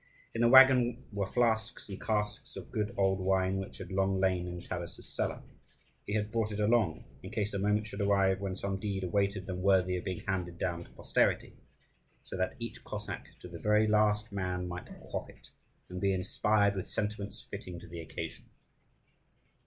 [0.33, 4.47] In the waggon were flasks and casks of good old wine, which had long lain
[4.47, 5.43] in Taras's cellar.
[6.07, 9.45] He had brought it along, in case a moment should arrive when some deed awaited
[9.45, 11.53] them worthy of being handed down to posterity,
[12.23, 15.51] so that each Cossack, to the very last man, might quaff it,
[15.87, 18.45] and be inspired with sentiments fitting to the occasion.